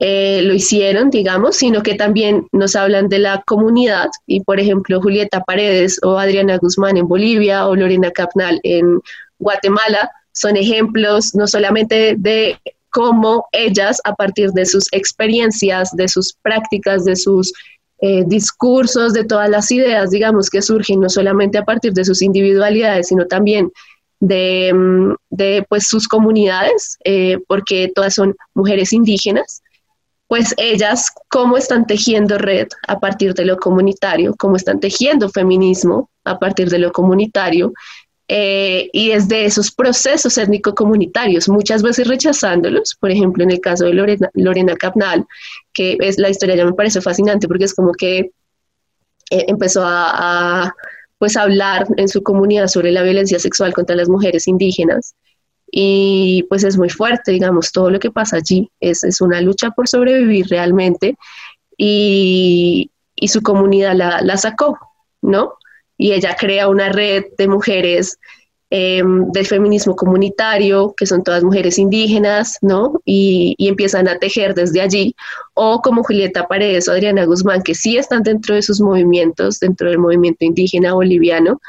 [0.00, 5.00] eh, lo hicieron, digamos, sino que también nos hablan de la comunidad y, por ejemplo,
[5.00, 9.00] Julieta Paredes o Adriana Guzmán en Bolivia o Lorena Capnal en
[9.38, 12.58] Guatemala son ejemplos no solamente de
[12.90, 17.52] cómo ellas, a partir de sus experiencias, de sus prácticas, de sus
[18.00, 22.22] eh, discursos, de todas las ideas, digamos, que surgen no solamente a partir de sus
[22.22, 23.72] individualidades, sino también
[24.20, 25.14] de, mm,
[25.68, 29.62] pues, sus comunidades, eh, porque todas son mujeres indígenas,
[30.28, 36.10] pues ellas cómo están tejiendo red a partir de lo comunitario, cómo están tejiendo feminismo
[36.24, 37.72] a partir de lo comunitario
[38.28, 43.94] eh, y desde esos procesos étnico-comunitarios, muchas veces rechazándolos, por ejemplo en el caso de
[44.34, 45.26] Lorena, Capnal,
[45.72, 48.30] que es la historia ya me parece fascinante porque es como que
[49.30, 50.74] eh, empezó a, a
[51.16, 55.14] pues hablar en su comunidad sobre la violencia sexual contra las mujeres indígenas
[55.70, 59.70] y pues es muy fuerte, digamos, todo lo que pasa allí es, es una lucha
[59.70, 61.16] por sobrevivir realmente
[61.76, 64.78] y, y su comunidad la, la, sacó,
[65.22, 65.54] ¿no?
[65.96, 68.18] Y ella crea una red de mujeres
[68.70, 73.00] eh, del feminismo comunitario, que son todas mujeres indígenas, ¿no?
[73.04, 75.14] Y, y, empiezan a tejer desde allí,
[75.54, 79.88] o como Julieta Paredes o Adriana Guzmán, que sí están dentro de sus movimientos, dentro
[79.88, 81.60] del movimiento indígena boliviano,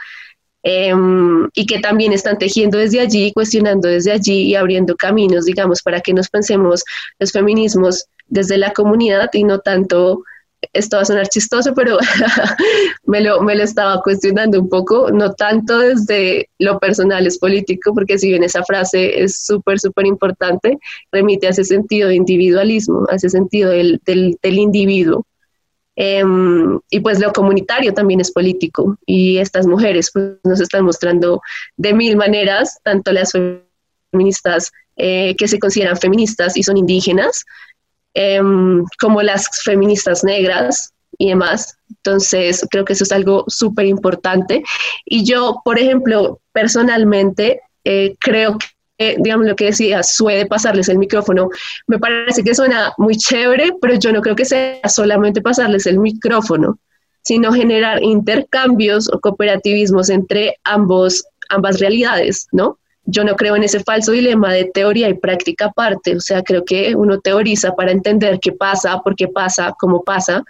[0.63, 5.82] Em, y que también están tejiendo desde allí, cuestionando desde allí y abriendo caminos, digamos,
[5.82, 6.84] para que nos pensemos
[7.17, 10.24] los feminismos desde la comunidad y no tanto,
[10.74, 11.98] esto va a sonar chistoso, pero
[13.06, 17.93] me, lo, me lo estaba cuestionando un poco, no tanto desde lo personal es político,
[17.93, 20.78] porque si bien esa frase es súper, súper importante,
[21.10, 25.26] remite a ese sentido de individualismo, a ese sentido del, del, del individuo.
[26.01, 31.41] Em, y pues lo comunitario también es político y estas mujeres pues, nos están mostrando
[31.75, 33.33] de mil maneras, tanto las
[34.09, 37.43] feministas eh, que se consideran feministas y son indígenas,
[38.13, 41.77] em, como las feministas negras y demás.
[41.89, 44.63] Entonces, creo que eso es algo súper importante.
[45.03, 48.67] Y yo, por ejemplo, personalmente, eh, creo que
[48.99, 51.49] digamos lo que decía, suele pasarles el micrófono,
[51.88, 55.99] me parece que suena muy chévere, pero yo no creo que sea solamente pasarles el
[55.99, 56.77] micrófono,
[57.21, 62.77] sino generar intercambios o cooperativismos entre ambos, ambas realidades, ¿no?
[63.05, 66.65] Yo no creo en ese falso dilema de teoría y práctica aparte, o sea, creo
[66.65, 70.43] que uno teoriza para entender qué pasa, por qué pasa, cómo pasa,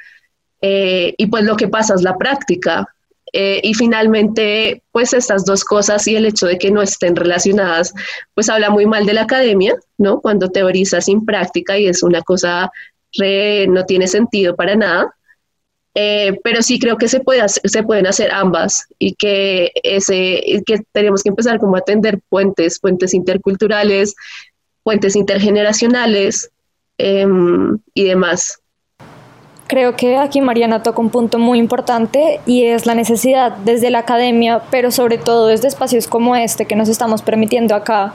[0.61, 2.87] eh, y pues lo que pasa es la práctica,
[3.33, 7.93] eh, y finalmente, pues estas dos cosas y el hecho de que no estén relacionadas,
[8.33, 10.19] pues habla muy mal de la academia, ¿no?
[10.21, 12.71] Cuando teoriza sin práctica y es una cosa
[13.11, 15.15] que no tiene sentido para nada.
[15.95, 20.81] Eh, pero sí creo que se, puede se pueden hacer ambas y que, ese, que
[20.91, 24.15] tenemos que empezar como a tender puentes, puentes interculturales,
[24.83, 26.51] puentes intergeneracionales
[26.97, 28.59] em, y demás.
[29.69, 33.99] Creo que aquí Mariana toca un punto muy importante y es la necesidad desde la
[33.99, 38.13] academia, pero sobre todo desde espacios como este que nos estamos permitiendo acá,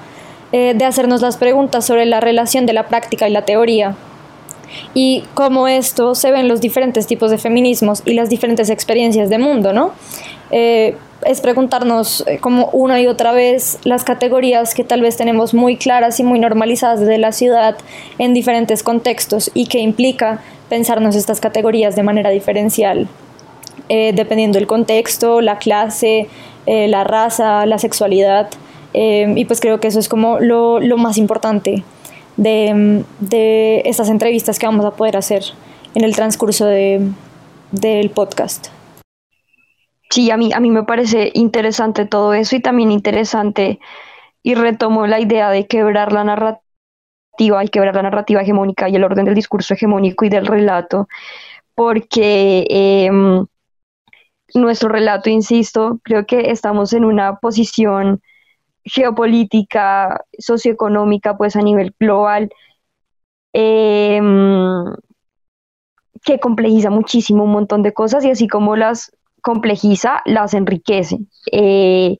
[0.50, 3.94] eh, de hacernos las preguntas sobre la relación de la práctica y la teoría
[4.94, 9.30] y cómo esto se ve en los diferentes tipos de feminismos y las diferentes experiencias
[9.30, 9.92] de mundo, ¿no?
[10.50, 15.54] Eh, es preguntarnos eh, como una y otra vez las categorías que tal vez tenemos
[15.54, 17.76] muy claras y muy normalizadas desde la ciudad
[18.18, 23.08] en diferentes contextos y que implica pensarnos estas categorías de manera diferencial,
[23.88, 26.28] eh, dependiendo del contexto, la clase,
[26.66, 28.48] eh, la raza, la sexualidad.
[28.94, 31.82] Eh, y pues creo que eso es como lo, lo más importante
[32.36, 35.44] de, de, estas entrevistas que vamos a poder hacer
[35.94, 37.00] en el transcurso de,
[37.72, 38.73] del podcast.
[40.14, 43.80] Sí, a mí, a mí me parece interesante todo eso y también interesante
[44.44, 46.62] y retomo la idea de quebrar la narrativa
[47.58, 51.08] hay que ver la narrativa hegemónica y el orden del discurso hegemónico y del relato,
[51.74, 53.44] porque em,
[54.54, 58.22] nuestro relato, insisto, creo que estamos en una posición
[58.84, 62.50] geopolítica, socioeconómica, pues a nivel global,
[63.52, 64.94] em,
[66.24, 69.10] que complejiza muchísimo un montón de cosas y así como las
[69.44, 71.18] complejiza, las enriquece.
[71.52, 72.16] Eh,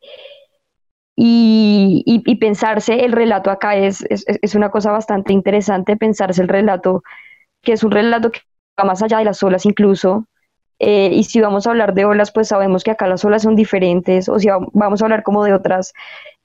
[1.17, 6.49] y, y, pensarse el relato acá es, es, es, una cosa bastante interesante, pensarse el
[6.49, 7.03] relato,
[7.63, 8.41] que es un relato que
[8.85, 10.27] más allá de las olas incluso.
[10.81, 13.57] Eh, y si vamos a hablar de olas, pues sabemos que acá las olas son
[13.57, 15.95] diferentes, o sea, vamos a hablar como de otras,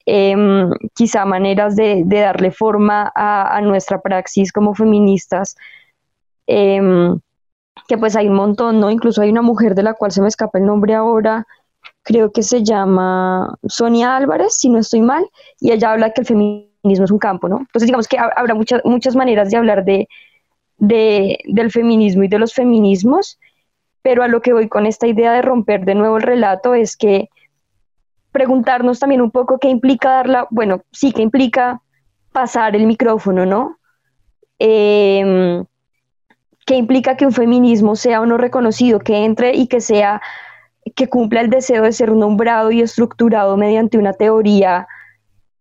[0.06, 5.56] em, quizá maneras de, darle forma a, nuestra praxis como feministas,
[6.46, 7.18] em,
[7.88, 8.90] que pues hay un montón, ¿no?
[8.90, 11.46] Incluso hay una mujer de la cual se me escapa el nombre ahora,
[12.02, 15.24] creo que se llama Sonia Álvarez, si no estoy mal,
[15.60, 17.58] y ella habla que el feminismo es un campo, ¿no?
[17.58, 20.08] Entonces digamos que habrá muchas, muchas maneras de hablar de,
[20.78, 23.38] del feminismo y de los feminismos,
[24.02, 26.96] pero a lo que voy con esta idea de romper de nuevo el relato es
[26.96, 27.28] que
[28.32, 31.82] preguntarnos también un poco qué implica darla, bueno, sí, qué implica
[32.32, 33.78] pasar el micrófono, ¿no?
[34.58, 35.64] Em,
[36.66, 40.20] qué implica que un feminismo sea o no reconocido, que entre y que sea,
[40.94, 44.86] que cumpla el deseo de ser nombrado y estructurado mediante una teoría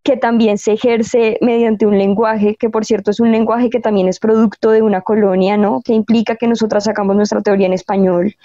[0.03, 4.07] que también se ejerce mediante un lenguaje, que por cierto es un lenguaje que también
[4.07, 5.81] es producto de una colonia, ¿no?
[5.83, 8.35] Que implica que nosotras sacamos nuestra teoría en español.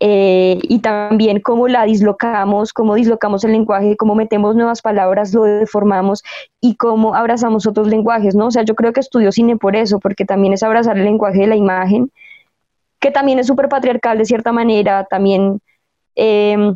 [0.00, 5.42] Eh, y también cómo la dislocamos, cómo dislocamos el lenguaje, cómo metemos nuevas palabras, lo
[5.42, 6.22] deformamos
[6.60, 8.46] y cómo abrazamos otros lenguajes, ¿no?
[8.46, 11.40] O sea, yo creo que estudio cine por eso, porque también es abrazar el lenguaje
[11.40, 12.12] de la imagen,
[13.00, 15.60] que también es súper patriarcal de cierta manera, también
[16.14, 16.74] eh,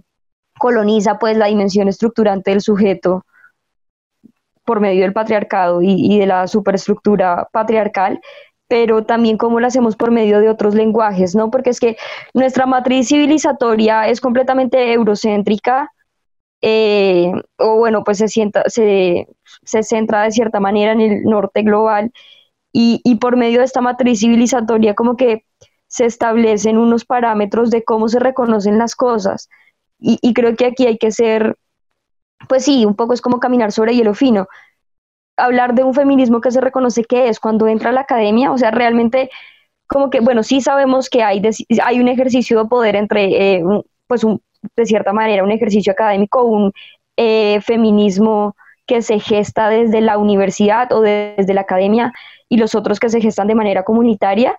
[0.59, 3.25] coloniza pues la dimensión estructurante del sujeto
[4.65, 8.21] por medio del patriarcado y, de la superestructura patriarcal,
[8.69, 11.51] pero también cómo lo hacemos por medio de otros lenguajes, ¿no?
[11.51, 11.97] Porque es que
[12.35, 15.93] nuestra matriz civilizatoria es completamente eurocéntrica,
[16.63, 19.29] eh, o bueno, pues se, sienta, se,
[19.65, 22.11] se, centra de cierta manera en el norte global,
[22.73, 25.45] y, y por medio de esta matriz civilizatoria como que
[25.87, 29.49] se establecen unos parámetros de cómo se reconocen las cosas.
[29.99, 31.57] Y, y creo que aquí hay que ser
[32.49, 34.47] pues sí, un poco es como caminar sobre hielo fino.
[35.37, 38.59] Hablar de un feminismo que se reconoce que es cuando entra a la academia, o
[38.59, 39.31] sea, realmente
[39.87, 41.43] como que, bueno, sí sabemos que hay,
[41.85, 43.65] hay un ejercicio de poder entre, eh,
[44.07, 44.27] pues
[44.77, 46.73] de cierta manera, un ejercicio académico, un
[47.17, 52.13] eh, feminismo que se gesta desde la universidad o desde la academia
[52.49, 54.57] y los otros que se gestan de manera comunitaria.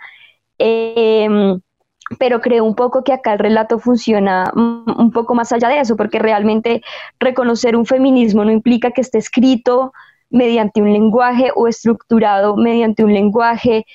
[0.59, 1.57] Eh,
[2.19, 5.97] pero creo un poco que acá el relato funciona un poco más allá de eso,
[5.97, 6.81] porque realmente
[7.19, 9.93] reconocer un feminismo no implica que esté escrito
[10.29, 13.85] mediante un lenguaje o estructurado mediante un lenguaje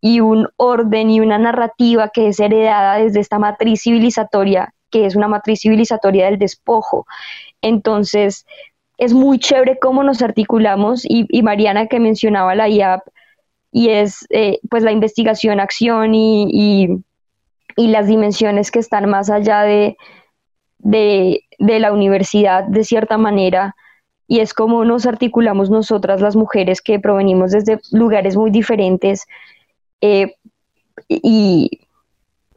[0.00, 5.16] y un orden y una narrativa que es heredada desde esta matriz civilizatoria, que es
[5.16, 7.06] una matriz civilizatoria del despojo.
[7.60, 8.46] Entonces,
[8.98, 13.02] es muy chévere cómo nos articulamos y, Mariana que mencionaba la IAP,
[13.72, 17.04] y es eh, pues la investigación, acción y
[17.76, 19.96] y las dimensiones que están más allá de,
[20.78, 23.74] de, la universidad de cierta manera
[24.30, 29.26] y es como nos articulamos nosotras las mujeres que provenimos desde lugares muy diferentes
[30.00, 30.36] eh,
[31.08, 31.80] y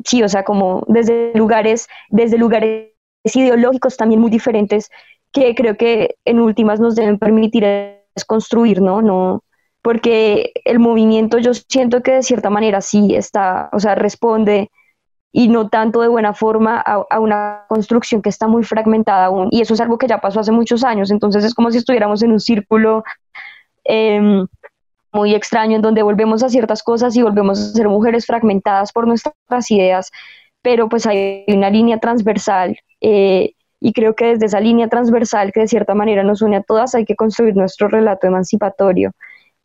[0.05, 2.91] sí, o sea, como desde lugares, desde lugares
[3.23, 4.91] ideológicos también muy diferentes
[5.31, 7.65] que creo que en últimas nos deben permitir
[8.27, 9.01] construir, ¿no?
[9.01, 9.43] No,
[9.81, 14.69] porque el movimiento yo siento que de cierta manera sí está, o sea, responde
[15.35, 19.49] y no tanto de buena forma a, una construcción que está muy fragmentada aún.
[19.51, 22.21] Y eso es algo que ya pasó hace muchos años, entonces es como si estuviéramos
[22.21, 23.03] en un círculo
[23.83, 24.47] em,
[25.11, 29.07] muy extraño en donde volvemos a ciertas cosas y volvemos a ser mujeres fragmentadas por
[29.07, 30.11] nuestras ideas,
[30.61, 32.77] pero pues hay una línea transversal.
[33.01, 36.63] Eh, y creo que desde esa línea transversal que de cierta manera nos une a
[36.63, 39.11] todas hay que construir nuestro relato emancipatorio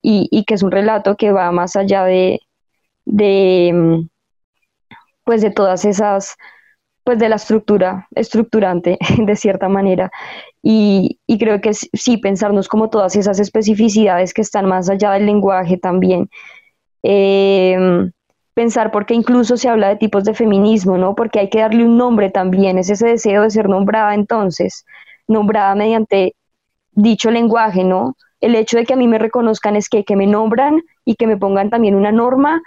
[0.02, 2.40] y, y que es un relato que va más allá de,
[3.04, 4.08] de, em,
[5.28, 6.38] pues de todas esas,
[7.04, 10.10] pues de la estructura estructurante de cierta manera.
[10.62, 15.76] Y, creo que sí, pensarnos como todas esas especificidades que están más allá del lenguaje
[15.76, 16.30] también.
[17.02, 18.10] Em,
[18.54, 21.14] pensar porque incluso se habla de tipos de feminismo, ¿no?
[21.14, 24.86] Porque hay que darle un nombre también, es ese deseo de ser nombrada entonces,
[25.26, 26.36] nombrada mediante
[26.92, 28.16] dicho lenguaje, ¿no?
[28.40, 31.26] El hecho de que a mí me reconozcan es que, que me nombran y que
[31.26, 32.62] me pongan también una norma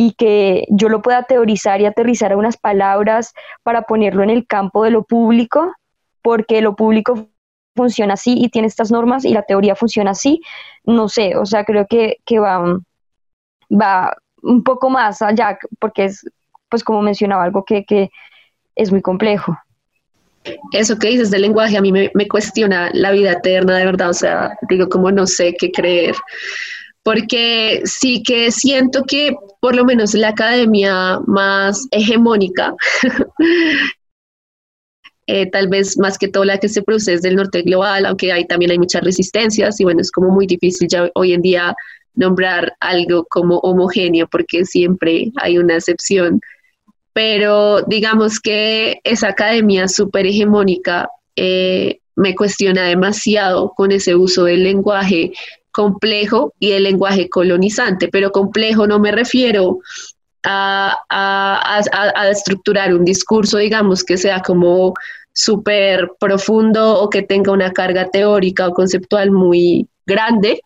[0.00, 3.34] y que yo lo pueda teorizar y aterrizar a unas palabras
[3.64, 5.74] para ponerlo en el campo de lo público,
[6.22, 7.26] porque lo público
[7.74, 10.40] funciona así y tiene estas normas y la teoría funciona así,
[10.84, 12.78] no sé, o sea, creo que, que va,
[13.68, 16.24] va un poco más allá, porque es,
[16.68, 18.10] pues como mencionaba, algo que, que
[18.76, 19.58] es muy complejo.
[20.70, 24.10] Eso que dices del lenguaje a mí me, me cuestiona la vida eterna, de verdad,
[24.10, 26.14] o sea, digo como no sé qué creer
[27.08, 32.74] porque sí que siento que por lo menos la academia más hegemónica,
[35.26, 38.30] eh, tal vez más que todo la que se produce desde el norte global, aunque
[38.30, 41.74] hay, también hay muchas resistencias y bueno, es como muy difícil ya hoy en día
[42.12, 46.42] nombrar algo como homogéneo porque siempre hay una excepción.
[47.14, 54.62] Pero digamos que esa academia súper hegemónica eh, me cuestiona demasiado con ese uso del
[54.62, 55.32] lenguaje
[55.78, 59.78] complejo y el lenguaje colonizante, pero complejo no me refiero
[60.42, 64.94] a, a, estructurar un discurso, digamos, que sea como
[65.32, 70.62] súper profundo o que tenga una carga teórica o conceptual muy grande,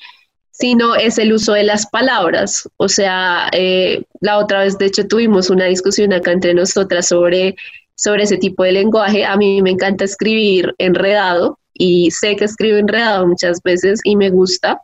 [0.50, 2.66] sino es el uso de las palabras.
[2.78, 7.54] O sea, eh, la otra vez, de hecho, tuvimos una discusión acá entre nosotras sobre,
[7.96, 9.26] sobre ese tipo de lenguaje.
[9.26, 14.30] A mí me encanta escribir enredado y sé que escribo enredado muchas veces y me
[14.30, 14.80] gusta.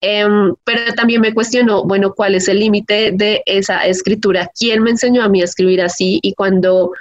[0.00, 4.50] Em, pero también me cuestiono, bueno, ¿cuál es el límite de esa escritura?
[4.56, 6.20] ¿Quién me enseñó a mí a escribir así?
[6.22, 6.92] Y cuando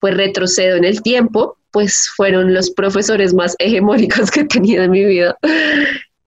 [0.00, 4.90] pues retrocedo en el tiempo, pues fueron los profesores más hegemónicos que he tenido en
[4.90, 5.36] mi vida.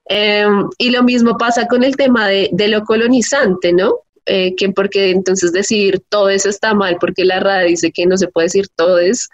[0.05, 3.99] Em, y lo mismo pasa con el tema de, lo colonizante, ¿no?
[4.25, 8.17] Eh, que porque entonces decir todo eso está mal, porque la RAD dice que no
[8.17, 9.27] se puede decir todos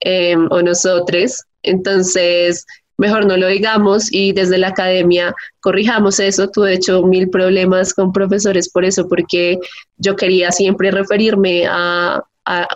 [0.00, 2.66] em, o nosotros, entonces
[2.96, 6.48] mejor no lo digamos y desde la academia corrijamos eso.
[6.48, 9.58] Tuve hecho mil problemas con profesores por eso, porque
[9.96, 12.22] yo quería siempre referirme a,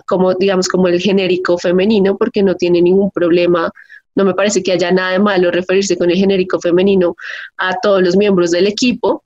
[0.07, 3.71] como, digamos, como el genérico femenino, porque no tiene ningún problema.
[4.15, 7.15] No me parece que haya nada de malo referirse con el genérico femenino
[7.57, 9.23] a todos los miembros del equipo,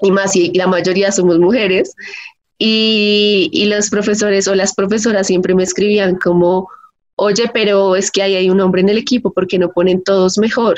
[0.00, 1.94] y más si la mayoría somos mujeres.
[2.58, 6.68] Y, y los profesores o las profesoras siempre me escribían como,
[7.22, 10.38] oye, pero es que ahí hay un hombre en el equipo, porque no ponen todos
[10.38, 10.76] mejor?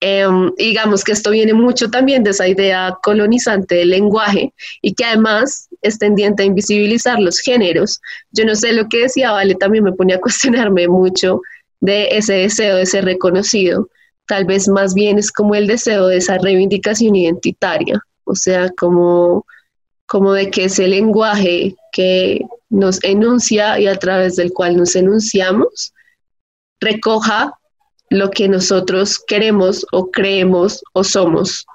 [0.00, 4.52] Em, digamos que esto viene mucho también de esa idea colonizante del lenguaje
[4.82, 8.00] y que además es tendiente a invisibilizar los géneros.
[8.30, 11.40] Yo no sé lo que decía Vale, también me ponía a cuestionarme mucho
[11.80, 13.88] de ese deseo de ser reconocido.
[14.26, 19.46] Tal vez más bien es como el deseo de esa reivindicación identitaria, o sea, como,
[20.06, 25.92] como de que ese lenguaje que nos enuncia y a través del cual nos enunciamos
[26.80, 27.52] recoja
[28.10, 31.66] lo que nosotros queremos o creemos o somos.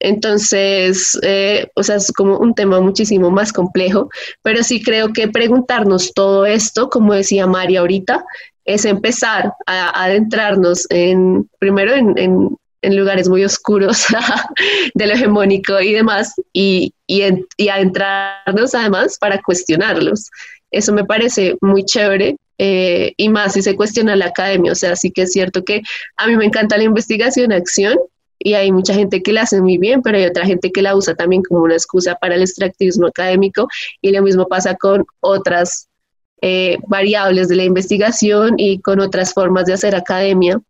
[0.00, 4.08] Entonces, eh, o sea, es como un tema muchísimo más complejo,
[4.42, 8.24] pero sí creo que preguntarnos todo esto, como decía María ahorita,
[8.64, 14.04] es empezar a, adentrarnos en, primero en, en, lugares muy oscuros
[14.94, 17.22] de lo hegemónico y demás, y, y,
[17.56, 20.30] y adentrarnos además para cuestionarlos.
[20.70, 24.72] Eso me parece muy chévere eh, y más si se cuestiona la academia.
[24.72, 25.82] O sea, sí que es cierto que
[26.16, 27.98] a mí me encanta la investigación, acción,
[28.40, 30.94] y hay mucha gente que la hace muy bien, pero hay otra gente que la
[30.94, 33.68] usa también como una excusa para el extractivismo académico,
[34.00, 35.88] y lo mismo pasa con otras
[36.40, 40.60] eh, variables de la investigación y con otras formas de hacer academia.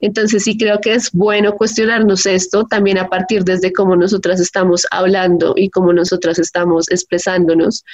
[0.00, 4.86] Entonces sí creo que es bueno cuestionarnos esto también a partir desde cómo nosotras estamos
[4.90, 7.84] hablando y cómo nosotras estamos expresándonos.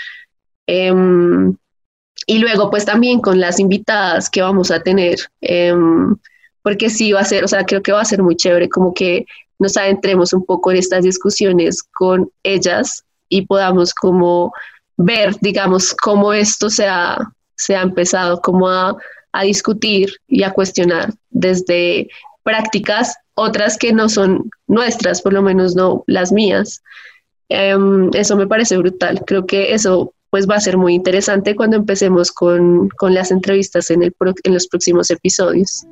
[0.67, 1.57] Em,
[2.27, 6.17] y luego, pues también con las invitadas que vamos a tener, em,
[6.63, 8.95] porque sí va a ser, o sea, creo que va a ser muy chévere como
[8.95, 9.27] que
[9.59, 14.53] nos adentremos un poco en estas discusiones con ellas y podamos como
[14.97, 17.17] ver, digamos, cómo esto se ha,
[17.57, 18.97] se ha empezado como a,
[19.33, 22.09] a discutir y a cuestionar desde
[22.43, 26.83] prácticas, otras que no son nuestras, por lo menos no las mías.
[27.49, 29.23] Em, eso me parece brutal.
[29.27, 34.03] Creo que eso pues va a ser muy interesante cuando empecemos con, las entrevistas en,
[34.03, 34.15] el
[34.45, 35.85] en los próximos episodios.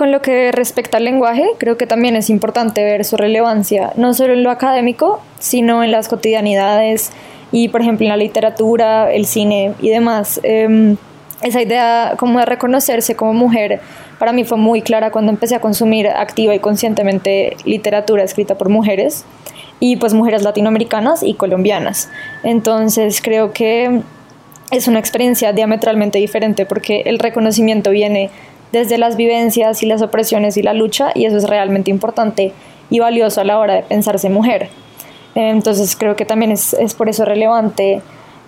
[0.00, 4.14] Con lo que respecta al lenguaje, creo que también es importante ver su relevancia, no
[4.14, 7.12] solo en lo académico, sino en las cotidianidades
[7.52, 10.40] y, por ejemplo, en la literatura, el cine y demás.
[10.42, 10.96] Em,
[11.42, 13.80] esa idea como de reconocerse como mujer
[14.18, 18.70] para mí fue muy clara cuando empecé a consumir activa y conscientemente literatura escrita por
[18.70, 19.26] mujeres
[19.80, 22.08] y pues mujeres latinoamericanas y colombianas.
[22.42, 24.00] Entonces creo que
[24.70, 28.30] es una experiencia diametralmente diferente porque el reconocimiento viene
[28.72, 32.52] desde las vivencias y las opresiones y la lucha y eso es realmente importante
[32.88, 34.68] y valioso a la hora de pensarse mujer.
[35.34, 38.02] Entonces creo que también es, es por eso relevante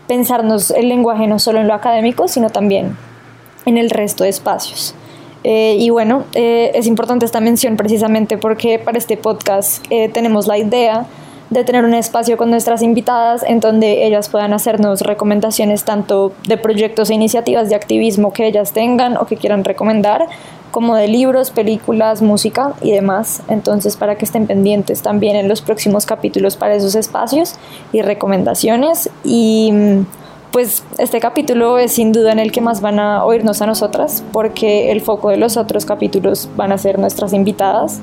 [0.08, 2.96] pensarnos el lenguaje no solo en lo académico, sino también
[3.66, 4.94] en el resto de espacios.
[5.44, 10.46] Eh, y bueno, eh, es importante esta mención precisamente porque para este podcast eh, tenemos
[10.46, 11.06] la idea
[11.52, 16.56] de tener un espacio con nuestras invitadas en donde ellas puedan hacernos recomendaciones tanto de
[16.56, 20.26] proyectos e iniciativas de activismo que ellas tengan o que quieran recomendar,
[20.70, 23.42] como de libros, películas, música y demás.
[23.48, 27.56] Entonces, para que estén pendientes también en los próximos capítulos para esos espacios
[27.92, 29.10] y recomendaciones.
[29.22, 29.72] Y
[30.50, 34.22] pues este capítulo es sin duda en el que más van a oírnos a nosotras,
[34.32, 38.00] porque el foco de los otros capítulos van a ser nuestras invitadas.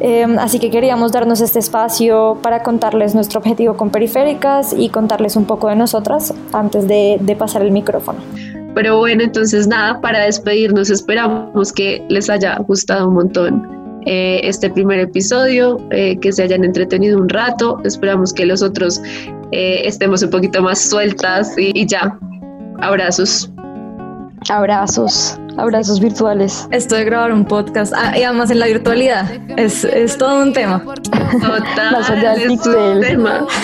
[0.00, 5.34] Em, así que queríamos darnos este espacio para contarles nuestro objetivo con periféricas y contarles
[5.34, 8.18] un poco de nosotras antes de, pasar el micrófono.
[8.74, 14.70] Pero bueno, entonces nada, para despedirnos esperamos que les haya gustado un montón eh, este
[14.70, 19.00] primer episodio, eh, que se hayan entretenido un rato, esperamos que los otros
[19.52, 22.18] eh, estemos un poquito más sueltas y ya,
[22.80, 23.50] abrazos.
[24.48, 26.68] Abrazos, abrazos virtuales.
[26.70, 30.52] Esto de grabar un podcast, ah, y además en la virtualidad, es, es todo un
[30.52, 30.82] tema.
[30.84, 33.46] Total, es un tema.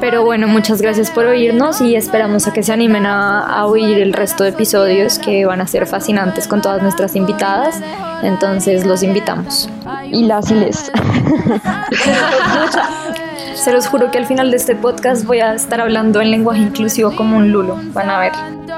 [0.00, 3.98] Pero bueno, muchas gracias por oírnos y esperamos a que se animen a, a, oír
[3.98, 7.80] el resto de episodios que van a ser fascinantes con todas nuestras invitadas.
[8.22, 9.70] Entonces los invitamos.
[10.12, 10.92] Y las y les.
[13.66, 16.60] Se los juro que al final de este podcast voy a estar hablando en lenguaje
[16.60, 17.76] inclusivo como un lulo.
[17.92, 18.30] Van a ver.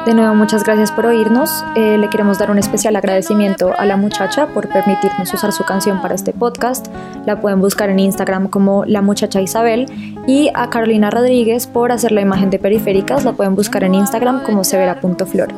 [0.07, 1.63] De nuevo, muchas gracias por oírnos.
[1.77, 6.01] Eh, le queremos dar un especial agradecimiento a la muchacha por permitirnos usar su canción
[6.01, 6.87] para este podcast.
[7.27, 9.85] La pueden buscar en Instagram como La Muchacha Isabel.
[10.27, 13.27] Y a Carolina Rodríguez por hacer la imagen de periféricas.
[13.27, 15.49] La pueden buscar en Instagram como severa.flor.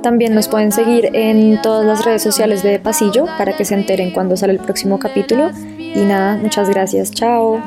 [0.00, 4.12] También nos pueden seguir en todas las redes sociales de Pasillo para que se enteren
[4.12, 5.50] cuando sale el próximo capítulo.
[5.76, 7.10] Y nada, muchas gracias.
[7.10, 7.60] Chao.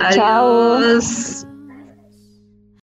[0.00, 1.47] Adiós.